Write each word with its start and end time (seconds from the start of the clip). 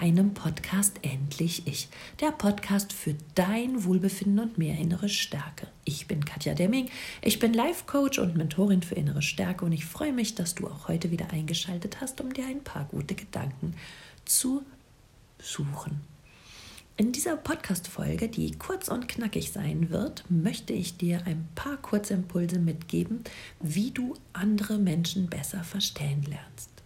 deinem 0.00 0.32
Podcast 0.32 1.00
Endlich 1.02 1.66
Ich, 1.66 1.88
der 2.20 2.30
Podcast 2.30 2.92
für 2.92 3.16
dein 3.34 3.84
Wohlbefinden 3.84 4.38
und 4.38 4.58
mehr 4.58 4.78
innere 4.78 5.08
Stärke. 5.08 5.66
Ich 5.84 6.06
bin 6.06 6.24
Katja 6.24 6.54
Demming, 6.54 6.88
ich 7.20 7.40
bin 7.40 7.52
Life 7.52 7.84
Coach 7.86 8.18
und 8.20 8.36
Mentorin 8.36 8.82
für 8.82 8.94
innere 8.94 9.22
Stärke 9.22 9.64
und 9.64 9.72
ich 9.72 9.84
freue 9.86 10.12
mich, 10.12 10.36
dass 10.36 10.54
du 10.54 10.68
auch 10.68 10.86
heute 10.86 11.10
wieder 11.10 11.30
eingeschaltet 11.30 12.00
hast, 12.00 12.20
um 12.20 12.32
dir 12.32 12.46
ein 12.46 12.62
paar 12.62 12.84
gute 12.84 13.16
Gedanken 13.16 13.74
zu 14.24 14.62
suchen. 15.40 16.00
In 16.96 17.10
dieser 17.10 17.36
Podcast-Folge, 17.36 18.28
die 18.28 18.52
kurz 18.52 18.88
und 18.88 19.08
knackig 19.08 19.50
sein 19.50 19.90
wird, 19.90 20.24
möchte 20.28 20.74
ich 20.74 20.96
dir 20.96 21.26
ein 21.26 21.48
paar 21.56 21.76
Kurzimpulse 21.76 22.60
mitgeben, 22.60 23.24
wie 23.60 23.90
du 23.90 24.14
andere 24.32 24.78
Menschen 24.78 25.28
besser 25.28 25.64
verstehen 25.64 26.22
lernst. 26.22 26.77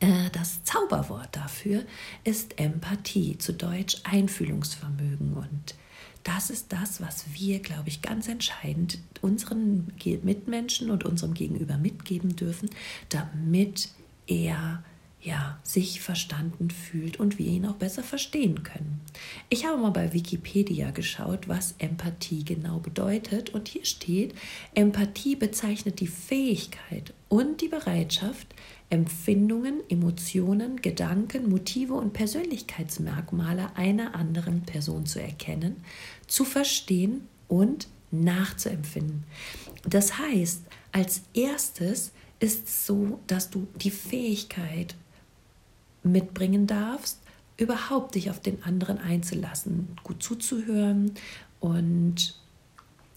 Äh, 0.00 0.30
das 0.32 0.64
Zauberwort 0.64 1.28
dafür 1.32 1.84
ist 2.24 2.58
Empathie, 2.58 3.38
zu 3.38 3.52
Deutsch 3.52 3.98
Einfühlungsvermögen. 4.04 5.34
Und 5.34 5.74
das 6.24 6.50
ist 6.50 6.72
das, 6.72 7.00
was 7.00 7.26
wir, 7.32 7.60
glaube 7.60 7.88
ich, 7.88 8.02
ganz 8.02 8.28
entscheidend 8.28 8.98
unseren 9.20 9.92
Mitmenschen 10.22 10.90
und 10.90 11.04
unserem 11.04 11.34
Gegenüber 11.34 11.78
mitgeben 11.78 12.34
dürfen, 12.36 12.70
damit 13.08 13.88
er 14.26 14.82
ja, 15.22 15.58
sich 15.62 16.00
verstanden 16.00 16.70
fühlt 16.70 17.20
und 17.20 17.38
wir 17.38 17.46
ihn 17.46 17.66
auch 17.66 17.74
besser 17.74 18.02
verstehen 18.02 18.62
können. 18.62 19.00
Ich 19.50 19.66
habe 19.66 19.76
mal 19.76 19.90
bei 19.90 20.12
Wikipedia 20.14 20.92
geschaut, 20.92 21.46
was 21.46 21.74
Empathie 21.78 22.44
genau 22.44 22.78
bedeutet 22.78 23.50
und 23.50 23.68
hier 23.68 23.84
steht, 23.84 24.34
Empathie 24.74 25.36
bezeichnet 25.36 26.00
die 26.00 26.06
Fähigkeit 26.06 27.12
und 27.28 27.60
die 27.60 27.68
Bereitschaft, 27.68 28.54
Empfindungen, 28.88 29.80
Emotionen, 29.88 30.80
Gedanken, 30.80 31.48
Motive 31.48 31.94
und 31.94 32.12
Persönlichkeitsmerkmale 32.12 33.76
einer 33.76 34.14
anderen 34.14 34.62
Person 34.62 35.06
zu 35.06 35.20
erkennen, 35.20 35.76
zu 36.26 36.44
verstehen 36.44 37.28
und 37.46 37.88
nachzuempfinden. 38.10 39.24
Das 39.86 40.18
heißt, 40.18 40.62
als 40.92 41.22
erstes 41.34 42.12
ist 42.40 42.66
es 42.66 42.86
so, 42.86 43.20
dass 43.26 43.50
du 43.50 43.68
die 43.76 43.90
Fähigkeit 43.90 44.96
mitbringen 46.02 46.66
darfst, 46.66 47.20
überhaupt 47.56 48.14
dich 48.14 48.30
auf 48.30 48.40
den 48.40 48.62
anderen 48.62 48.98
einzulassen, 48.98 49.88
gut 50.02 50.22
zuzuhören 50.22 51.12
und 51.60 52.34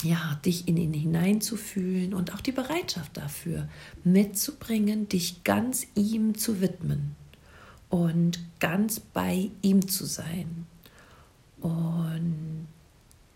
ja, 0.04 0.40
dich 0.46 0.68
in 0.68 0.76
ihn 0.76 0.94
hineinzufühlen 0.94 2.14
und 2.14 2.34
auch 2.34 2.42
die 2.42 2.52
Bereitschaft 2.52 3.16
dafür 3.16 3.70
mitzubringen, 4.04 5.08
dich 5.08 5.44
ganz 5.46 5.88
ihm 5.96 6.38
zu 6.38 6.60
widmen 6.60 7.16
und 7.90 8.40
ganz 8.60 9.00
bei 9.00 9.50
ihm 9.62 9.88
zu 9.88 10.06
sein. 10.06 10.66
Und 11.62 12.68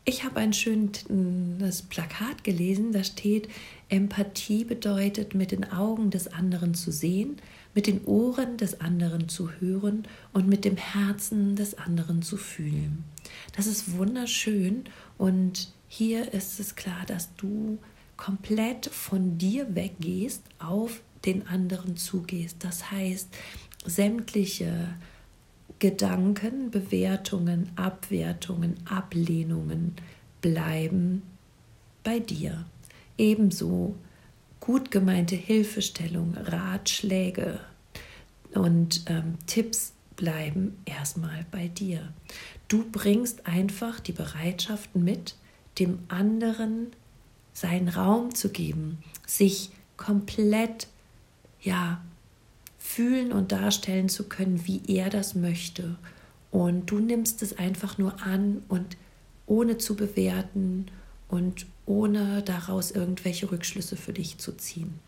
ich 0.03 0.23
habe 0.23 0.39
ein 0.39 0.51
schönes 0.51 1.81
Plakat 1.83 2.43
gelesen, 2.43 2.91
da 2.91 3.03
steht, 3.03 3.47
Empathie 3.87 4.65
bedeutet, 4.65 5.35
mit 5.35 5.51
den 5.51 5.71
Augen 5.71 6.11
des 6.11 6.27
anderen 6.27 6.73
zu 6.73 6.91
sehen, 6.91 7.37
mit 7.77 7.85
den 7.85 8.03
Ohren 8.05 8.57
des 8.57 8.81
anderen 8.81 9.29
zu 9.29 9.51
hören 9.59 10.07
und 10.33 10.47
mit 10.47 10.65
dem 10.65 10.77
Herzen 10.77 11.55
des 11.55 11.77
anderen 11.77 12.23
zu 12.23 12.35
fühlen. 12.35 13.03
Das 13.55 13.67
ist 13.67 13.95
wunderschön 13.95 14.85
und 15.19 15.71
hier 15.87 16.33
ist 16.33 16.59
es 16.59 16.75
klar, 16.75 17.05
dass 17.05 17.35
du 17.35 17.77
komplett 18.15 18.87
von 18.87 19.37
dir 19.37 19.75
weggehst, 19.75 20.41
auf 20.57 21.03
den 21.23 21.45
anderen 21.45 21.97
zugehst. 21.97 22.63
Das 22.63 22.89
heißt, 22.89 23.29
sämtliche 23.85 24.95
Gedanken, 25.77 26.71
Bewertungen, 26.71 27.69
Abwertungen, 27.75 28.73
Ablehnungen 28.89 29.93
bleiben 30.41 31.21
bei 32.03 32.17
dir. 32.17 32.65
Ebenso 33.19 33.93
gut 34.67 34.91
gemeinte 34.91 35.37
Hilfestellung, 35.37 36.35
Ratschläge 36.35 37.61
und 38.53 39.05
ähm, 39.07 39.35
Tipps 39.45 39.93
bleiben 40.17 40.77
erstmal 40.83 41.45
bei 41.51 41.69
dir. 41.69 42.11
Du 42.67 42.83
bringst 42.91 43.47
einfach 43.47 44.01
die 44.01 44.11
Bereitschaft 44.11 44.93
mit, 44.93 45.35
dem 45.79 45.99
anderen 46.09 46.87
seinen 47.53 47.87
Raum 47.87 48.35
zu 48.35 48.49
geben, 48.49 48.97
sich 49.25 49.69
komplett 49.95 50.87
ja 51.61 52.01
fühlen 52.77 53.31
und 53.31 53.53
darstellen 53.53 54.09
zu 54.09 54.27
können, 54.27 54.67
wie 54.67 54.81
er 54.87 55.09
das 55.09 55.33
möchte. 55.33 55.95
Und 56.51 56.91
du 56.91 56.99
nimmst 56.99 57.41
es 57.41 57.57
einfach 57.57 57.97
nur 57.97 58.21
an 58.21 58.63
und 58.67 58.97
ohne 59.45 59.77
zu 59.77 59.95
bewerten 59.95 60.87
und 61.27 61.65
ohne 61.85 62.41
daraus 62.43 62.91
irgendwelche 62.91 63.51
Rückschlüsse 63.51 63.95
für 63.95 64.13
dich 64.13 64.37
zu 64.37 64.55
ziehen. 64.55 64.99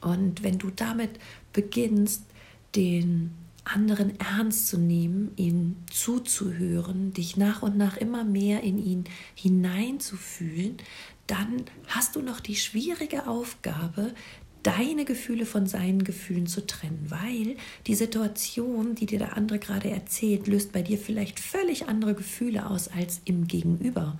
Und 0.00 0.42
wenn 0.42 0.58
du 0.58 0.70
damit 0.70 1.10
beginnst, 1.52 2.22
den 2.74 3.32
anderen 3.64 4.18
ernst 4.18 4.66
zu 4.66 4.78
nehmen, 4.78 5.32
ihn 5.36 5.76
zuzuhören, 5.90 7.12
dich 7.12 7.36
nach 7.36 7.62
und 7.62 7.76
nach 7.76 7.96
immer 7.96 8.24
mehr 8.24 8.62
in 8.62 8.84
ihn 8.84 9.04
hineinzufühlen, 9.34 10.76
dann 11.28 11.64
hast 11.86 12.16
du 12.16 12.22
noch 12.22 12.40
die 12.40 12.56
schwierige 12.56 13.28
Aufgabe, 13.28 14.12
deine 14.62 15.04
Gefühle 15.04 15.46
von 15.46 15.66
seinen 15.66 16.04
Gefühlen 16.04 16.46
zu 16.46 16.66
trennen, 16.66 17.06
weil 17.08 17.56
die 17.86 17.94
Situation, 17.94 18.94
die 18.94 19.06
dir 19.06 19.18
der 19.18 19.36
andere 19.36 19.58
gerade 19.58 19.90
erzählt, 19.90 20.46
löst 20.46 20.72
bei 20.72 20.82
dir 20.82 20.98
vielleicht 20.98 21.40
völlig 21.40 21.88
andere 21.88 22.14
Gefühle 22.14 22.68
aus 22.68 22.88
als 22.88 23.20
im 23.24 23.48
Gegenüber. 23.48 24.18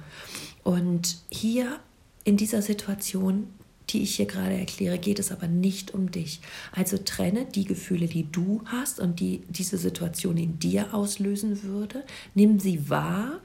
Und 0.62 1.19
hier 1.31 1.81
in 2.25 2.37
dieser 2.37 2.62
Situation 2.62 3.49
die 3.91 4.03
ich 4.03 4.17
hier 4.17 4.27
gerade 4.27 4.55
erkläre, 4.55 4.99
geht 4.99 5.19
es 5.19 5.33
aber 5.33 5.49
nicht 5.49 5.93
um 5.93 6.11
dich. 6.11 6.41
Also 6.73 6.99
trenne 6.99 7.45
die 7.45 7.65
Gefühle, 7.65 8.06
die 8.06 8.31
du 8.31 8.62
hast 8.67 9.00
und 9.00 9.21
die 9.21 9.43
diese 9.49 9.78
Situation 9.78 10.37
in 10.37 10.59
dir 10.59 10.95
auslösen 10.95 11.62
würde. 11.62 12.05
Nimm 12.34 12.59
sie 12.59 12.89
wahr 12.89 13.41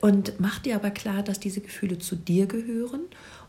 und 0.00 0.38
mach 0.38 0.60
dir 0.60 0.76
aber 0.76 0.90
klar, 0.90 1.22
dass 1.22 1.40
diese 1.40 1.60
Gefühle 1.60 1.98
zu 1.98 2.16
dir 2.16 2.46
gehören. 2.46 3.02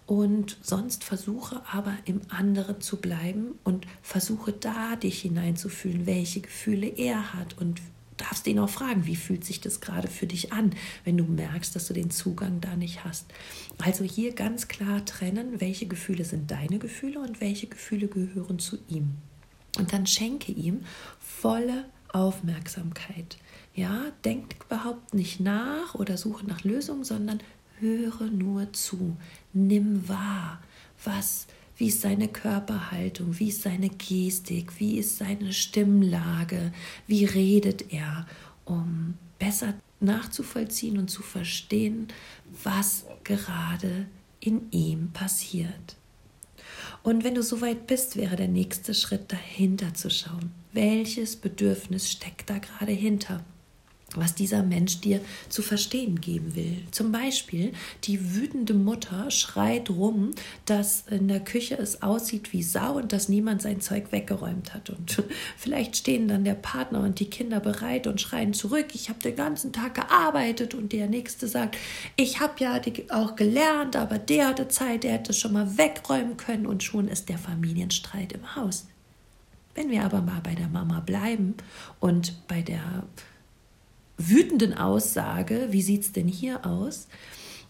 Und 0.08 0.58
sonst 0.62 1.06
versuche 1.06 1.62
aber 1.72 1.96
im 2.04 2.20
anderen 2.28 2.82
zu 2.82 2.98
bleiben 2.98 3.54
und 3.64 3.86
versuche 4.02 4.52
da 4.52 4.98
dich 4.98 5.22
hineinzufühlen, 5.22 6.06
welche 6.06 6.42
Gefühle 6.42 6.88
er 6.88 7.34
hat 7.34 7.58
und 7.60 7.80
darfst 8.18 8.48
ihn 8.48 8.60
auch 8.60 8.70
fragen, 8.70 9.06
wie 9.06 9.16
fühlt 9.16 9.44
sich 9.44 9.62
das 9.62 9.82
gerade 9.82 10.08
für 10.08 10.28
dich 10.28 10.54
an, 10.54 10.72
wenn 11.04 11.18
du 11.18 11.24
merkst, 11.24 11.76
dass 11.76 11.88
du 11.88 11.94
den 11.94 12.12
Zugang 12.12 12.62
da 12.62 12.76
nicht 12.76 13.04
hast. 13.04 13.26
Also 13.80 14.04
hier 14.04 14.34
ganz 14.34 14.68
klar 14.68 15.04
trennen, 15.06 15.60
welche 15.60 15.88
Gefühle 15.88 16.26
sind 16.26 16.52
deine 16.52 16.78
Gefühle 16.78 17.20
und 17.20 17.42
welche 17.42 17.68
Gefühle 17.68 18.08
gehören 18.08 18.60
zu 18.60 18.78
ihm. 18.88 19.16
Und 19.78 19.94
dann 19.94 20.06
schenke 20.06 20.52
ihm 20.52 20.82
volle 21.20 21.86
Aufmerksamkeit. 22.10 23.38
Ja, 23.74 24.12
denk 24.26 24.56
überhaupt 24.66 25.14
nicht 25.14 25.40
nach 25.40 25.96
oder 25.96 26.18
suche 26.18 26.46
nach 26.46 26.64
Lösungen, 26.64 27.04
sondern 27.04 27.40
höre 27.80 28.28
nur 28.28 28.72
zu. 28.74 29.16
Nimm 29.54 30.08
wahr, 30.08 30.62
was 31.04 31.48
wie 31.82 31.88
ist 31.88 32.02
seine 32.02 32.28
Körperhaltung? 32.28 33.40
Wie 33.40 33.48
ist 33.48 33.64
seine 33.64 33.90
Gestik? 33.90 34.80
Wie 34.80 35.00
ist 35.00 35.18
seine 35.18 35.52
Stimmlage? 35.52 36.72
Wie 37.08 37.26
redet 37.26 37.92
er? 37.92 38.28
Um 38.66 39.16
besser 39.40 39.74
nachzuvollziehen 40.00 41.00
und 41.00 41.10
zu 41.10 41.24
verstehen, 41.24 42.10
was 42.64 43.06
gerade 43.24 44.06
in 44.40 44.70
ihm 44.70 45.10
passiert. 45.12 45.96
Und 47.02 47.24
wenn 47.24 47.34
du 47.34 47.42
soweit 47.42 47.88
bist, 47.88 48.16
wäre 48.16 48.36
der 48.36 48.48
nächste 48.48 48.94
Schritt 48.94 49.32
dahinter 49.32 49.96
zu 49.96 50.12
schauen. 50.12 50.52
Welches 50.74 51.36
Bedürfnis 51.36 52.12
steckt 52.12 52.52
da 52.52 52.60
gerade 52.60 52.92
hinter? 52.92 53.44
Was 54.16 54.36
dieser 54.36 54.64
Mensch 54.64 55.00
dir 55.00 55.22
zu 55.50 55.62
verstehen 55.62 56.20
geben 56.20 56.56
will. 56.56 56.78
Zum 56.92 57.12
Beispiel, 57.12 57.72
die 58.04 58.36
wütende 58.36 58.74
Mutter 58.74 59.32
schreit 59.32 59.90
rum, 59.90 60.32
dass 60.66 61.06
in 61.10 61.28
der 61.28 61.40
Küche 61.40 61.78
es 61.78 62.02
aussieht 62.02 62.52
wie 62.54 62.64
Sau 62.64 62.98
und 62.98 63.14
dass 63.14 63.30
niemand 63.30 63.62
sein 63.62 63.82
Zeug 63.82 64.12
weggeräumt 64.12 64.74
hat. 64.74 64.90
Und 64.90 65.24
vielleicht 65.58 65.96
stehen 65.96 66.28
dann 66.28 66.44
der 66.44 66.56
Partner 66.56 67.02
und 67.02 67.20
die 67.20 67.30
Kinder 67.30 67.60
bereit 67.60 68.08
und 68.08 68.20
schreien 68.20 68.54
zurück, 68.54 68.88
ich 68.94 69.10
habe 69.10 69.20
den 69.20 69.36
ganzen 69.36 69.72
Tag 69.72 69.96
gearbeitet 69.96 70.74
und 70.74 70.92
der 70.92 71.08
Nächste 71.08 71.48
sagt, 71.48 71.78
ich 72.16 72.40
habe 72.40 72.54
ja 72.60 72.80
auch 73.10 73.36
gelernt, 73.36 73.96
aber 73.96 74.18
der 74.18 74.50
hatte 74.50 74.68
Zeit, 74.68 75.04
der 75.04 75.14
hätte 75.14 75.34
schon 75.34 75.54
mal 75.54 75.78
wegräumen 75.78 76.38
können 76.38 76.66
und 76.66 76.84
schon 76.84 77.08
ist 77.08 77.30
der 77.30 77.38
Familienstreit 77.38 78.34
im 78.34 78.56
Haus. 78.56 78.88
Wenn 79.74 79.90
wir 79.90 80.04
aber 80.04 80.22
mal 80.22 80.42
bei 80.44 80.54
der 80.54 80.68
Mama 80.68 81.00
bleiben 81.00 81.56
und 82.00 82.48
bei 82.48 82.62
der 82.62 83.04
wütenden 84.18 84.74
Aussage, 84.74 85.68
wie 85.72 85.82
sieht 85.82 86.02
es 86.02 86.12
denn 86.12 86.28
hier 86.28 86.66
aus, 86.66 87.08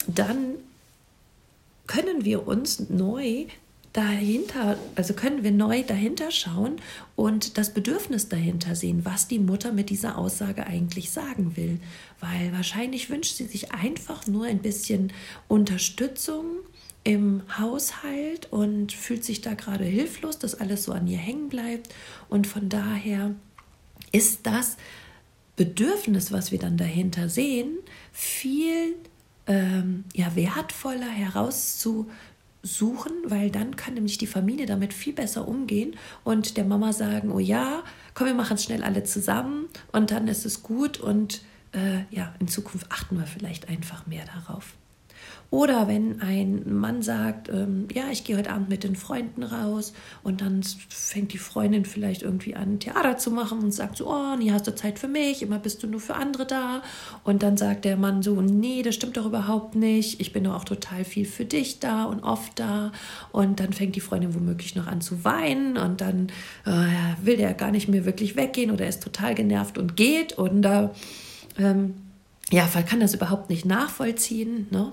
dann 0.08 0.56
können 1.88 2.26
wir 2.26 2.48
uns 2.48 2.90
neu 2.90 3.46
dahinter, 3.94 4.78
also 4.96 5.14
können 5.14 5.44
wir 5.44 5.52
neu 5.52 5.84
dahinter 5.84 6.32
schauen 6.32 6.78
und 7.16 7.58
das 7.58 7.74
Bedürfnis 7.74 8.30
dahinter 8.30 8.76
sehen, 8.76 9.02
was 9.04 9.28
die 9.28 9.40
Mutter 9.40 9.74
mit 9.74 9.90
dieser 9.90 10.18
Aussage 10.18 10.66
eigentlich 10.66 11.12
sagen 11.12 11.58
will. 11.58 11.80
Weil 12.20 12.54
wahrscheinlich 12.54 13.10
wünscht 13.10 13.36
sie 13.36 13.48
sich 13.48 13.74
einfach 13.74 14.28
nur 14.28 14.46
ein 14.46 14.60
bisschen 14.60 15.12
Unterstützung 15.48 16.46
im 17.04 17.42
Haushalt 17.58 18.52
und 18.52 18.94
fühlt 18.94 19.26
sich 19.26 19.42
da 19.42 19.56
gerade 19.56 19.84
hilflos, 19.84 20.38
dass 20.38 20.56
alles 20.56 20.84
so 20.84 20.94
an 20.94 21.08
ihr 21.08 21.18
hängen 21.18 21.50
bleibt. 21.50 21.94
Und 22.30 22.48
von 22.48 22.70
daher 22.70 23.36
ist 24.12 24.46
das 24.46 24.78
Bedürfnis, 25.62 26.32
was 26.32 26.52
wir 26.52 26.58
dann 26.58 26.76
dahinter 26.76 27.30
sehen, 27.30 27.78
viel 28.12 28.96
ähm, 29.46 30.06
ja, 30.16 30.36
wertvoller 30.36 31.06
herauszusuchen, 31.06 32.16
weil 33.26 33.52
dann 33.52 33.76
kann 33.76 33.94
nämlich 33.94 34.18
die 34.18 34.26
Familie 34.26 34.66
damit 34.66 34.92
viel 34.92 35.14
besser 35.14 35.48
umgehen 35.48 35.96
und 36.24 36.58
der 36.58 36.66
Mama 36.66 36.94
sagen, 36.94 37.32
oh 37.32 37.38
ja, 37.38 37.84
komm, 38.16 38.26
wir 38.26 38.34
machen 38.34 38.56
es 38.56 38.64
schnell 38.64 38.84
alle 38.84 39.04
zusammen 39.04 39.68
und 39.92 40.10
dann 40.10 40.28
ist 40.28 40.48
es 40.48 40.64
gut 40.64 41.00
und 41.00 41.44
äh, 41.74 42.06
ja, 42.10 42.34
in 42.40 42.48
Zukunft 42.48 42.88
achten 42.90 43.20
wir 43.20 43.28
vielleicht 43.28 43.70
einfach 43.70 44.08
mehr 44.08 44.26
darauf. 44.26 44.74
Oder 45.52 45.90
wenn 45.90 46.22
ein 46.22 46.64
Mann 46.74 47.02
sagt, 47.02 47.50
ähm, 47.50 47.90
ja, 47.94 48.06
ich 48.10 48.24
gehe 48.24 48.38
heute 48.38 48.52
Abend 48.52 48.70
mit 48.70 48.86
den 48.86 48.96
Freunden 48.96 49.44
raus 49.44 49.92
und 50.24 50.40
dann 50.40 50.64
fängt 50.88 51.34
die 51.34 51.38
Freundin 51.38 51.84
vielleicht 51.84 52.22
irgendwie 52.22 52.56
an, 52.56 52.80
Theater 52.80 53.18
zu 53.18 53.32
machen 53.32 53.60
und 53.60 53.74
sagt 53.74 53.98
so, 53.98 54.10
oh, 54.10 54.38
nie 54.38 54.54
hast 54.54 54.66
du 54.68 54.74
Zeit 54.74 54.98
für 54.98 55.10
mich, 55.10 55.42
immer 55.42 55.60
bist 55.60 55.84
du 55.84 55.88
nur 55.88 56.00
für 56.00 56.16
andere 56.16 56.46
da. 56.46 56.82
Und 57.26 57.44
dann 57.44 57.58
sagt 57.58 57.84
der 57.84 57.98
Mann 57.98 58.24
so, 58.24 58.40
nee, 58.40 58.82
das 58.82 58.96
stimmt 58.96 59.18
doch 59.18 59.26
überhaupt 59.26 59.76
nicht, 59.76 60.22
ich 60.22 60.32
bin 60.32 60.46
doch 60.46 60.56
auch 60.56 60.64
total 60.64 61.04
viel 61.04 61.26
für 61.26 61.44
dich 61.44 61.82
da 61.82 62.06
und 62.06 62.24
oft 62.24 62.58
da. 62.58 62.94
Und 63.34 63.60
dann 63.60 63.74
fängt 63.74 63.98
die 63.98 64.02
Freundin 64.02 64.34
womöglich 64.34 64.76
noch 64.76 64.88
an 64.88 65.02
zu 65.02 65.26
weinen 65.26 65.76
und 65.76 66.00
dann 66.00 66.30
äh, 66.66 67.26
will 67.26 67.36
der 67.36 67.54
gar 67.56 67.72
nicht 67.72 67.90
mehr 67.90 68.06
wirklich 68.06 68.38
weggehen 68.38 68.72
oder 68.72 68.88
ist 68.88 69.04
total 69.04 69.36
genervt 69.36 69.78
und 69.78 69.98
geht 69.98 70.32
und 70.38 70.62
da... 70.62 70.94
Ähm, 71.58 71.96
ja, 72.54 72.68
kann 72.68 73.00
das 73.00 73.14
überhaupt 73.14 73.50
nicht 73.50 73.66
nachvollziehen. 73.66 74.68
Ne? 74.72 74.92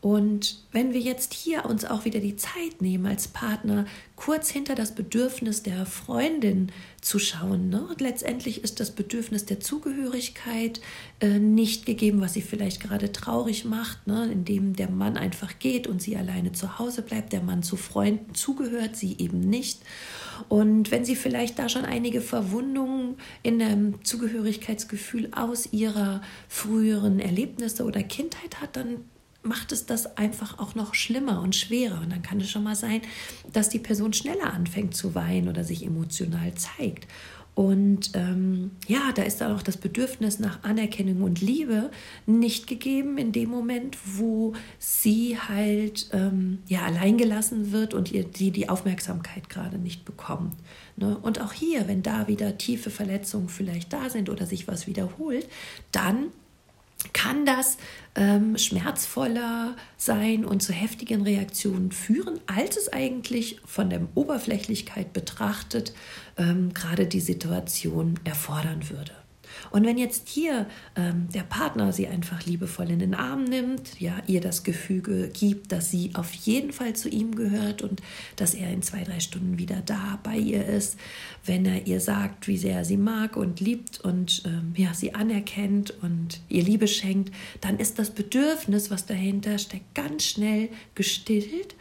Und 0.00 0.60
wenn 0.70 0.92
wir 0.92 1.00
jetzt 1.00 1.34
hier 1.34 1.64
uns 1.64 1.84
auch 1.84 2.04
wieder 2.04 2.20
die 2.20 2.36
Zeit 2.36 2.80
nehmen, 2.80 3.06
als 3.06 3.26
Partner 3.26 3.84
kurz 4.14 4.48
hinter 4.48 4.76
das 4.76 4.94
Bedürfnis 4.94 5.64
der 5.64 5.86
Freundin 5.86 6.70
zu 7.00 7.18
schauen, 7.18 7.68
ne? 7.68 7.84
und 7.88 8.00
letztendlich 8.00 8.62
ist 8.62 8.78
das 8.78 8.92
Bedürfnis 8.92 9.44
der 9.44 9.58
Zugehörigkeit 9.58 10.80
äh, 11.20 11.40
nicht 11.40 11.84
gegeben, 11.84 12.20
was 12.20 12.34
sie 12.34 12.42
vielleicht 12.42 12.80
gerade 12.80 13.10
traurig 13.10 13.64
macht, 13.64 14.06
ne? 14.06 14.30
indem 14.30 14.76
der 14.76 14.90
Mann 14.90 15.16
einfach 15.16 15.58
geht 15.58 15.88
und 15.88 16.00
sie 16.00 16.16
alleine 16.16 16.52
zu 16.52 16.78
Hause 16.78 17.02
bleibt, 17.02 17.32
der 17.32 17.42
Mann 17.42 17.64
zu 17.64 17.76
Freunden 17.76 18.34
zugehört, 18.34 18.94
sie 18.94 19.16
eben 19.18 19.40
nicht. 19.40 19.80
Und 20.48 20.92
wenn 20.92 21.04
sie 21.04 21.16
vielleicht 21.16 21.58
da 21.58 21.68
schon 21.68 21.84
einige 21.84 22.20
Verwundungen 22.20 23.16
in 23.42 23.58
dem 23.58 24.04
Zugehörigkeitsgefühl 24.04 25.30
aus 25.32 25.72
ihrer 25.72 26.22
früheren 26.48 27.18
Erlebnisse 27.18 27.84
oder 27.84 28.02
Kindheit 28.04 28.60
hat, 28.60 28.76
dann 28.76 29.04
macht 29.48 29.72
es 29.72 29.86
das 29.86 30.16
einfach 30.16 30.58
auch 30.58 30.74
noch 30.74 30.94
schlimmer 30.94 31.40
und 31.40 31.56
schwerer. 31.56 32.00
Und 32.00 32.12
dann 32.12 32.22
kann 32.22 32.40
es 32.40 32.50
schon 32.50 32.62
mal 32.62 32.76
sein, 32.76 33.00
dass 33.52 33.68
die 33.68 33.78
Person 33.78 34.12
schneller 34.12 34.52
anfängt 34.52 34.94
zu 34.94 35.14
weinen 35.14 35.48
oder 35.48 35.64
sich 35.64 35.84
emotional 35.84 36.54
zeigt. 36.54 37.08
Und 37.58 38.12
ähm, 38.14 38.70
ja, 38.86 39.10
da 39.12 39.22
ist 39.24 39.40
dann 39.40 39.52
auch 39.52 39.62
das 39.62 39.78
Bedürfnis 39.78 40.38
nach 40.38 40.62
Anerkennung 40.62 41.22
und 41.22 41.40
Liebe 41.40 41.90
nicht 42.24 42.68
gegeben 42.68 43.18
in 43.18 43.32
dem 43.32 43.50
Moment, 43.50 43.98
wo 44.04 44.52
sie 44.78 45.36
halt 45.36 46.08
ähm, 46.12 46.60
ja 46.68 46.82
alleingelassen 46.82 47.72
wird 47.72 47.94
und 47.94 48.12
ihr 48.12 48.22
die 48.22 48.52
die 48.52 48.68
Aufmerksamkeit 48.68 49.48
gerade 49.48 49.76
nicht 49.76 50.04
bekommt. 50.04 50.54
Ne? 50.94 51.18
Und 51.20 51.40
auch 51.40 51.52
hier, 51.52 51.88
wenn 51.88 52.04
da 52.04 52.28
wieder 52.28 52.58
tiefe 52.58 52.90
Verletzungen 52.90 53.48
vielleicht 53.48 53.92
da 53.92 54.08
sind 54.08 54.30
oder 54.30 54.46
sich 54.46 54.68
was 54.68 54.86
wiederholt, 54.86 55.48
dann 55.90 56.26
kann 57.12 57.46
das 57.46 57.78
ähm, 58.14 58.58
schmerzvoller 58.58 59.76
sein 59.96 60.44
und 60.44 60.62
zu 60.62 60.72
heftigen 60.72 61.22
Reaktionen 61.22 61.92
führen, 61.92 62.40
als 62.46 62.76
es 62.76 62.92
eigentlich 62.92 63.60
von 63.64 63.90
der 63.90 64.00
Oberflächlichkeit 64.14 65.12
betrachtet 65.12 65.92
ähm, 66.36 66.74
gerade 66.74 67.06
die 67.06 67.20
Situation 67.20 68.18
erfordern 68.24 68.88
würde. 68.90 69.12
Und 69.70 69.84
wenn 69.84 69.98
jetzt 69.98 70.28
hier 70.28 70.66
ähm, 70.96 71.28
der 71.34 71.42
Partner 71.42 71.92
sie 71.92 72.08
einfach 72.08 72.44
liebevoll 72.44 72.90
in 72.90 72.98
den 72.98 73.14
Arm 73.14 73.44
nimmt, 73.44 74.00
ja, 74.00 74.16
ihr 74.26 74.40
das 74.40 74.64
Gefüge 74.64 75.28
gibt, 75.28 75.72
dass 75.72 75.90
sie 75.90 76.10
auf 76.14 76.32
jeden 76.32 76.72
Fall 76.72 76.94
zu 76.94 77.08
ihm 77.08 77.34
gehört 77.34 77.82
und 77.82 78.00
dass 78.36 78.54
er 78.54 78.70
in 78.70 78.82
zwei, 78.82 79.04
drei 79.04 79.20
Stunden 79.20 79.58
wieder 79.58 79.82
da 79.84 80.18
bei 80.22 80.36
ihr 80.36 80.64
ist, 80.66 80.98
wenn 81.44 81.64
er 81.66 81.86
ihr 81.86 82.00
sagt, 82.00 82.48
wie 82.48 82.58
sehr 82.58 82.76
er 82.76 82.84
sie 82.84 82.96
mag 82.96 83.36
und 83.36 83.60
liebt 83.60 84.00
und 84.00 84.42
ähm, 84.46 84.72
ja, 84.76 84.94
sie 84.94 85.14
anerkennt 85.14 85.90
und 86.02 86.40
ihr 86.48 86.62
Liebe 86.62 86.88
schenkt, 86.88 87.34
dann 87.60 87.78
ist 87.78 87.98
das 87.98 88.10
Bedürfnis, 88.10 88.90
was 88.90 89.06
dahinter 89.06 89.58
steckt, 89.58 89.94
ganz 89.94 90.24
schnell 90.24 90.68
gestillt. 90.94 91.74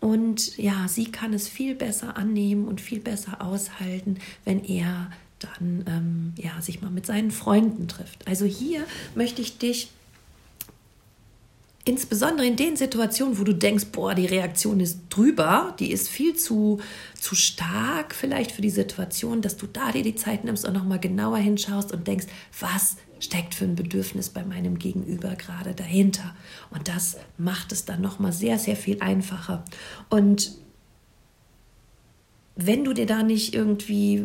Und 0.00 0.58
ja, 0.58 0.86
sie 0.86 1.06
kann 1.06 1.32
es 1.32 1.48
viel 1.48 1.74
besser 1.74 2.18
annehmen 2.18 2.68
und 2.68 2.82
viel 2.82 3.00
besser 3.00 3.40
aushalten, 3.40 4.18
wenn 4.44 4.62
er 4.62 5.10
dann 5.44 5.84
ähm, 5.86 6.32
ja, 6.36 6.60
sich 6.60 6.82
mal 6.82 6.90
mit 6.90 7.06
seinen 7.06 7.30
Freunden 7.30 7.88
trifft. 7.88 8.26
Also 8.26 8.44
hier 8.44 8.84
möchte 9.14 9.42
ich 9.42 9.58
dich 9.58 9.90
insbesondere 11.84 12.46
in 12.46 12.56
den 12.56 12.76
Situationen, 12.76 13.38
wo 13.38 13.44
du 13.44 13.54
denkst, 13.54 13.86
boah, 13.92 14.14
die 14.14 14.26
Reaktion 14.26 14.80
ist 14.80 15.00
drüber, 15.10 15.74
die 15.78 15.90
ist 15.90 16.08
viel 16.08 16.34
zu, 16.34 16.80
zu 17.20 17.34
stark 17.34 18.14
vielleicht 18.14 18.52
für 18.52 18.62
die 18.62 18.70
Situation, 18.70 19.42
dass 19.42 19.56
du 19.56 19.66
da 19.66 19.92
dir 19.92 20.02
die 20.02 20.14
Zeit 20.14 20.44
nimmst 20.44 20.64
und 20.64 20.72
nochmal 20.72 20.98
genauer 20.98 21.38
hinschaust 21.38 21.92
und 21.92 22.06
denkst, 22.06 22.26
was 22.58 22.96
steckt 23.20 23.54
für 23.54 23.64
ein 23.64 23.74
Bedürfnis 23.74 24.30
bei 24.30 24.44
meinem 24.44 24.78
Gegenüber 24.78 25.34
gerade 25.36 25.74
dahinter. 25.74 26.34
Und 26.70 26.88
das 26.88 27.16
macht 27.36 27.72
es 27.72 27.84
dann 27.84 28.00
nochmal 28.00 28.32
sehr, 28.32 28.58
sehr 28.58 28.76
viel 28.76 29.00
einfacher. 29.00 29.64
Und 30.08 30.52
wenn 32.56 32.84
du 32.84 32.92
dir 32.92 33.06
da 33.06 33.24
nicht 33.24 33.52
irgendwie 33.52 34.22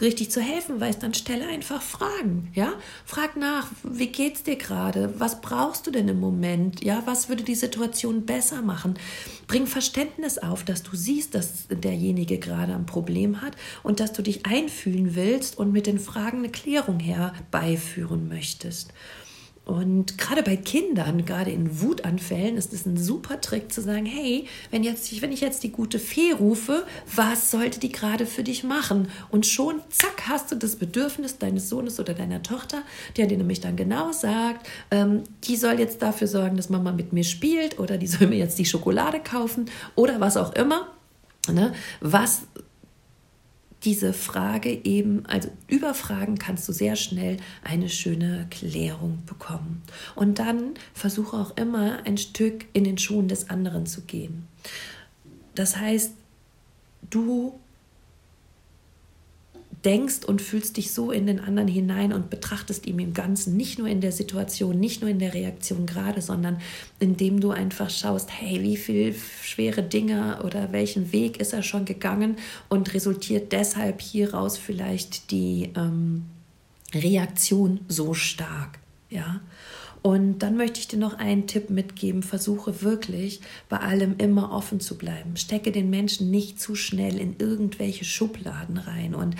richtig 0.00 0.32
zu 0.32 0.40
helfen 0.40 0.80
weißt, 0.80 1.02
dann 1.02 1.14
stelle 1.14 1.46
einfach 1.46 1.80
Fragen, 1.80 2.50
ja? 2.54 2.72
Frag 3.04 3.36
nach, 3.36 3.68
wie 3.84 4.08
geht's 4.08 4.42
dir 4.42 4.56
gerade? 4.56 5.14
Was 5.18 5.40
brauchst 5.40 5.86
du 5.86 5.92
denn 5.92 6.08
im 6.08 6.18
Moment? 6.18 6.82
Ja, 6.82 7.02
was 7.04 7.28
würde 7.28 7.44
die 7.44 7.54
Situation 7.54 8.26
besser 8.26 8.62
machen? 8.62 8.98
Bring 9.46 9.68
Verständnis 9.68 10.38
auf, 10.38 10.64
dass 10.64 10.82
du 10.82 10.96
siehst, 10.96 11.36
dass 11.36 11.68
derjenige 11.68 12.38
gerade 12.38 12.74
ein 12.74 12.86
Problem 12.86 13.42
hat 13.42 13.54
und 13.84 14.00
dass 14.00 14.12
du 14.12 14.22
dich 14.22 14.44
einfühlen 14.44 15.14
willst 15.14 15.56
und 15.56 15.72
mit 15.72 15.86
den 15.86 16.00
Fragen 16.00 16.38
eine 16.38 16.48
Klärung 16.48 16.98
herbeiführen 16.98 18.28
möchtest. 18.28 18.92
Und 19.64 20.18
gerade 20.18 20.42
bei 20.42 20.56
Kindern, 20.56 21.24
gerade 21.24 21.52
in 21.52 21.80
Wutanfällen, 21.80 22.56
ist 22.56 22.72
es 22.72 22.84
ein 22.84 22.96
super 22.96 23.40
Trick 23.40 23.72
zu 23.72 23.80
sagen, 23.80 24.06
hey, 24.06 24.46
wenn, 24.72 24.82
jetzt, 24.82 25.22
wenn 25.22 25.30
ich 25.30 25.40
jetzt 25.40 25.62
die 25.62 25.70
gute 25.70 26.00
Fee 26.00 26.32
rufe, 26.32 26.84
was 27.14 27.52
sollte 27.52 27.78
die 27.78 27.92
gerade 27.92 28.26
für 28.26 28.42
dich 28.42 28.64
machen? 28.64 29.08
Und 29.30 29.46
schon, 29.46 29.80
zack, 29.88 30.24
hast 30.28 30.50
du 30.50 30.56
das 30.56 30.76
Bedürfnis 30.76 31.38
deines 31.38 31.68
Sohnes 31.68 32.00
oder 32.00 32.12
deiner 32.12 32.42
Tochter, 32.42 32.82
der 33.16 33.26
dir 33.26 33.38
nämlich 33.38 33.60
dann 33.60 33.76
genau 33.76 34.10
sagt, 34.10 34.68
ähm, 34.90 35.22
die 35.44 35.56
soll 35.56 35.78
jetzt 35.78 36.02
dafür 36.02 36.26
sorgen, 36.26 36.56
dass 36.56 36.68
Mama 36.68 36.90
mit 36.90 37.12
mir 37.12 37.24
spielt 37.24 37.78
oder 37.78 37.98
die 37.98 38.08
soll 38.08 38.26
mir 38.26 38.38
jetzt 38.38 38.58
die 38.58 38.64
Schokolade 38.64 39.20
kaufen 39.20 39.66
oder 39.94 40.18
was 40.18 40.36
auch 40.36 40.52
immer. 40.54 40.88
Ne? 41.48 41.72
Was 42.00 42.42
diese 43.84 44.12
Frage 44.12 44.84
eben, 44.84 45.26
also 45.26 45.50
über 45.66 45.94
Fragen 45.94 46.38
kannst 46.38 46.68
du 46.68 46.72
sehr 46.72 46.96
schnell 46.96 47.38
eine 47.64 47.88
schöne 47.88 48.46
Klärung 48.50 49.18
bekommen. 49.26 49.82
Und 50.14 50.38
dann 50.38 50.74
versuche 50.94 51.36
auch 51.36 51.56
immer 51.56 52.04
ein 52.04 52.16
Stück 52.16 52.66
in 52.72 52.84
den 52.84 52.98
Schuhen 52.98 53.28
des 53.28 53.50
anderen 53.50 53.86
zu 53.86 54.02
gehen. 54.02 54.46
Das 55.54 55.76
heißt, 55.76 56.12
du 57.10 57.58
denkst 59.84 60.24
und 60.26 60.40
fühlst 60.40 60.76
dich 60.76 60.92
so 60.92 61.10
in 61.10 61.26
den 61.26 61.40
anderen 61.40 61.68
hinein 61.68 62.12
und 62.12 62.30
betrachtest 62.30 62.86
ihm 62.86 62.98
im 62.98 63.14
Ganzen, 63.14 63.56
nicht 63.56 63.78
nur 63.78 63.88
in 63.88 64.00
der 64.00 64.12
Situation, 64.12 64.78
nicht 64.78 65.00
nur 65.00 65.10
in 65.10 65.18
der 65.18 65.34
Reaktion 65.34 65.86
gerade, 65.86 66.22
sondern 66.22 66.60
indem 67.00 67.40
du 67.40 67.50
einfach 67.50 67.90
schaust, 67.90 68.30
hey, 68.30 68.62
wie 68.62 68.76
viel 68.76 69.14
schwere 69.42 69.82
Dinge 69.82 70.42
oder 70.44 70.72
welchen 70.72 71.12
Weg 71.12 71.38
ist 71.40 71.52
er 71.52 71.62
schon 71.62 71.84
gegangen 71.84 72.36
und 72.68 72.94
resultiert 72.94 73.52
deshalb 73.52 74.00
hieraus 74.00 74.56
vielleicht 74.56 75.30
die 75.30 75.70
ähm, 75.76 76.26
Reaktion 76.94 77.80
so 77.88 78.14
stark, 78.14 78.78
ja. 79.10 79.40
Und 80.02 80.40
dann 80.40 80.56
möchte 80.56 80.80
ich 80.80 80.88
dir 80.88 80.98
noch 80.98 81.14
einen 81.14 81.46
Tipp 81.46 81.70
mitgeben. 81.70 82.24
Versuche 82.24 82.82
wirklich 82.82 83.40
bei 83.68 83.78
allem 83.78 84.16
immer 84.18 84.50
offen 84.50 84.80
zu 84.80 84.98
bleiben. 84.98 85.36
Stecke 85.36 85.70
den 85.70 85.90
Menschen 85.90 86.30
nicht 86.30 86.60
zu 86.60 86.74
schnell 86.74 87.20
in 87.20 87.36
irgendwelche 87.38 88.04
Schubladen 88.04 88.78
rein 88.78 89.14
und 89.14 89.36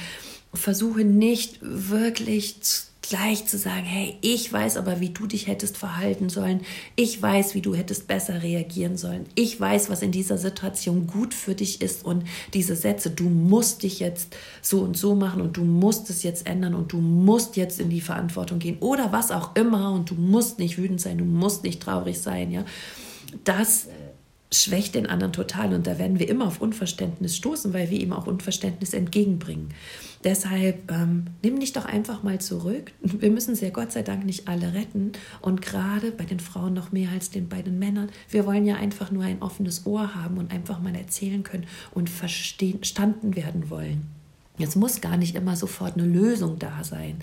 versuche 0.55 1.05
nicht 1.05 1.59
wirklich 1.63 2.57
gleich 3.03 3.47
zu 3.47 3.59
sagen, 3.59 3.85
hey, 3.85 4.17
ich 4.21 4.51
weiß 4.53 4.77
aber, 4.77 5.01
wie 5.01 5.11
du 5.11 5.27
dich 5.27 5.49
hättest 5.49 5.77
verhalten 5.77 6.29
sollen. 6.29 6.61
Ich 6.95 7.21
weiß, 7.21 7.55
wie 7.55 7.61
du 7.61 7.75
hättest 7.75 8.07
besser 8.07 8.43
reagieren 8.43 8.97
sollen. 8.97 9.27
Ich 9.35 9.61
weiß, 9.61 9.91
was 9.91 10.03
in 10.03 10.13
dieser 10.13 10.39
Situation 10.39 11.09
gut 11.09 11.35
für 11.35 11.55
dich 11.55 11.83
ist 11.83 12.05
und 12.05 12.25
diese 12.55 12.77
Sätze, 12.77 13.11
du 13.11 13.25
musst 13.25 13.83
dich 13.83 13.99
jetzt 13.99 14.37
so 14.63 14.81
und 14.81 14.97
so 14.97 15.17
machen 15.17 15.43
und 15.43 15.57
du 15.57 15.65
musst 15.65 16.11
es 16.11 16.23
jetzt 16.23 16.47
ändern 16.47 16.75
und 16.75 16.93
du 16.93 16.99
musst 16.99 17.57
jetzt 17.57 17.81
in 17.81 17.91
die 17.91 18.01
Verantwortung 18.01 18.61
gehen 18.61 18.79
oder 18.79 19.11
was 19.13 19.33
auch 19.33 19.57
immer 19.57 19.93
und 19.93 20.11
du 20.11 20.15
musst 20.15 20.61
nicht 20.61 20.79
wütend 20.79 21.01
sein, 21.01 21.19
du 21.19 21.25
musst 21.25 21.65
nicht 21.65 21.83
traurig 21.83 22.21
sein, 22.21 22.53
ja. 22.53 22.65
Das 23.45 23.89
schwächt 24.53 24.95
den 24.95 25.07
anderen 25.07 25.33
total 25.33 25.73
und 25.75 25.87
da 25.87 25.99
werden 25.99 26.19
wir 26.19 26.29
immer 26.29 26.47
auf 26.47 26.61
Unverständnis 26.61 27.37
stoßen, 27.37 27.73
weil 27.73 27.91
wir 27.91 27.99
ihm 27.99 28.13
auch 28.13 28.27
Unverständnis 28.27 28.93
entgegenbringen. 28.93 29.71
Deshalb 30.25 30.91
ähm, 30.93 31.27
nimm 31.43 31.59
dich 31.59 31.73
doch 31.73 31.85
einfach 31.85 32.23
mal 32.23 32.41
zurück. 32.41 32.93
Wir 33.01 33.31
müssen 33.31 33.57
sie 33.57 33.65
ja 33.65 33.71
Gott 33.71 33.93
sei 33.93 34.03
Dank 34.03 34.25
nicht 34.25 34.47
alle 34.47 34.75
retten 34.75 35.13
und 35.41 35.63
gerade 35.63 36.13
bei 36.13 36.25
den 36.25 36.39
Frauen 36.39 36.75
noch 36.75 36.93
mehr 36.93 37.11
als 37.11 37.31
den, 37.31 37.49
bei 37.49 37.63
den 37.63 37.79
Männern. 37.79 38.09
Wir 38.29 38.47
wollen 38.47 38.65
ja 38.65 38.77
einfach 38.77 39.11
nur 39.11 39.25
ein 39.25 39.43
offenes 39.43 39.85
Ohr 39.87 40.15
haben 40.15 40.39
und 40.39 40.53
einfach 40.53 40.81
mal 40.81 40.95
erzählen 40.95 41.43
können 41.43 41.67
und 41.93 42.09
verstanden 42.09 43.35
werden 43.35 43.69
wollen. 43.71 44.07
Es 44.59 44.77
muss 44.77 45.01
gar 45.01 45.17
nicht 45.17 45.35
immer 45.35 45.57
sofort 45.57 45.95
eine 45.95 46.07
Lösung 46.07 46.59
da 46.59 46.85
sein. 46.85 47.17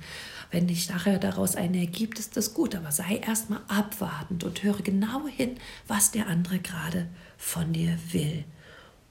Wenn 0.51 0.67
dich 0.67 0.89
nachher 0.89 1.19
daraus 1.19 1.55
eine 1.55 1.79
ergibt, 1.79 2.17
ist 2.19 2.35
das 2.35 2.53
gut, 2.53 2.75
aber 2.75 2.91
sei 2.91 3.17
erstmal 3.17 3.61
abwartend 3.67 4.43
und 4.43 4.63
höre 4.63 4.81
genau 4.81 5.27
hin, 5.27 5.57
was 5.87 6.11
der 6.11 6.27
andere 6.27 6.59
gerade 6.59 7.07
von 7.37 7.73
dir 7.73 7.97
will. 8.11 8.43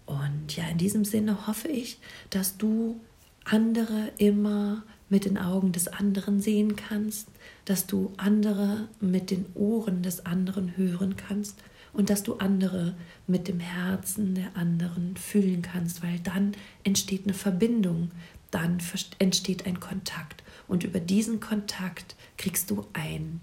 Und 0.06 0.56
ja, 0.56 0.64
in 0.68 0.78
diesem 0.78 1.04
Sinne 1.04 1.46
hoffe 1.46 1.68
ich, 1.68 1.98
dass 2.30 2.56
du 2.56 3.00
andere 3.44 4.10
immer 4.18 4.82
mit 5.08 5.24
den 5.24 5.38
Augen 5.38 5.72
des 5.72 5.88
anderen 5.88 6.40
sehen 6.40 6.76
kannst, 6.76 7.28
dass 7.64 7.86
du 7.86 8.12
andere 8.16 8.88
mit 9.00 9.30
den 9.30 9.46
Ohren 9.54 10.02
des 10.02 10.26
anderen 10.26 10.76
hören 10.76 11.16
kannst 11.16 11.58
und 11.92 12.10
dass 12.10 12.22
du 12.22 12.34
andere 12.34 12.94
mit 13.26 13.48
dem 13.48 13.60
Herzen 13.60 14.34
der 14.34 14.56
anderen 14.56 15.16
fühlen 15.16 15.62
kannst, 15.62 16.02
weil 16.02 16.18
dann 16.20 16.52
entsteht 16.84 17.24
eine 17.24 17.34
Verbindung, 17.34 18.10
dann 18.50 18.78
entsteht 19.18 19.66
ein 19.66 19.80
Kontakt. 19.80 20.42
Und 20.68 20.84
über 20.84 21.00
diesen 21.00 21.40
Kontakt 21.40 22.14
kriegst 22.36 22.70
du 22.70 22.86
eine 22.92 23.40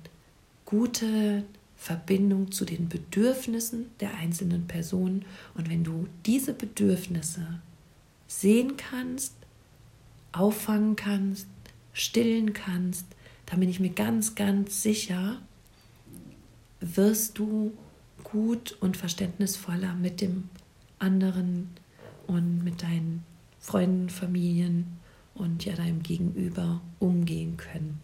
gute 0.63 1.43
Verbindung 1.75 2.51
zu 2.51 2.65
den 2.65 2.87
Bedürfnissen 2.87 3.87
der 3.99 4.15
einzelnen 4.15 4.67
Personen. 4.67 5.25
Und 5.55 5.69
wenn 5.69 5.83
du 5.83 6.07
diese 6.25 6.53
Bedürfnisse 6.53 7.59
sehen 8.27 8.77
kannst, 8.77 9.33
auffangen 10.31 10.95
kannst, 10.95 11.47
stillen 11.93 12.53
kannst, 12.53 13.05
dann 13.45 13.59
bin 13.59 13.69
ich 13.69 13.79
mir 13.79 13.91
ganz, 13.91 14.35
ganz 14.35 14.81
sicher, 14.81 15.41
wirst 16.79 17.37
du 17.37 17.73
gut 18.23 18.77
und 18.81 18.97
verständnisvoller 18.97 19.93
mit 19.93 20.21
dem 20.21 20.49
anderen 20.99 21.69
und 22.27 22.63
mit 22.63 22.81
deinen 22.81 23.23
Freunden, 23.59 24.09
Familien 24.09 24.99
und 25.35 25.65
ja 25.65 25.73
deinem 25.75 26.01
Gegenüber 26.01 26.81
umgehen 26.99 27.57
können. 27.57 28.01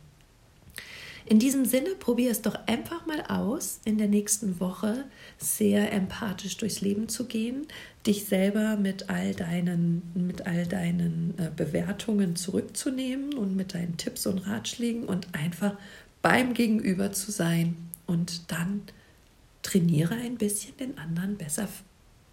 In 1.26 1.40
diesem 1.40 1.66
Sinne, 1.66 1.92
probier 2.00 2.32
es 2.32 2.42
doch 2.42 2.58
einfach 2.66 3.06
mal 3.06 3.22
aus, 3.22 3.80
in 3.86 3.98
der 3.98 4.08
nächsten 4.08 4.60
Woche 4.60 5.06
sehr 5.38 5.92
empathisch 5.94 6.58
durchs 6.58 6.82
Leben 6.82 7.10
zu 7.10 7.26
gehen, 7.26 7.68
dich 8.06 8.26
selber 8.26 8.76
mit 8.76 9.10
all 9.10 9.34
deinen, 9.34 10.02
mit 10.16 10.46
all 10.48 10.66
deinen 10.66 11.36
äh, 11.38 11.52
Bewertungen 11.56 12.36
zurückzunehmen 12.36 13.34
und 13.36 13.56
mit 13.56 13.76
deinen 13.76 13.98
Tipps 13.98 14.26
und 14.26 14.40
Ratschlägen 14.40 15.06
und 15.06 15.34
einfach 15.34 15.76
beim 16.22 16.54
Gegenüber 16.54 17.12
zu 17.12 17.32
sein. 17.32 17.78
Und 18.08 18.52
dann 18.52 18.82
trainiere 19.62 20.16
ein 20.16 20.38
bisschen, 20.38 20.76
den 20.78 20.98
anderen 20.98 21.38
besser 21.38 21.70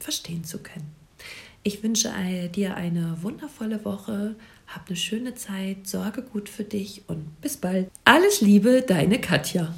verstehen 0.01 0.45
zu 0.45 0.59
können. 0.59 0.98
Ich 1.63 1.83
wünsche 1.83 2.11
dir 2.55 2.77
eine 2.77 3.19
wundervolle 3.23 3.85
Woche. 3.85 4.37
Hab 4.67 4.87
eine 4.87 4.97
schöne 4.97 5.35
Zeit, 5.35 5.87
sorge 5.87 6.23
gut 6.23 6.49
für 6.49 6.65
dich 6.65 7.03
und 7.09 7.41
bis 7.41 7.57
bald. 7.57 7.91
Alles 8.05 8.41
Liebe, 8.41 8.83
deine 8.87 9.21
Katja. 9.21 9.75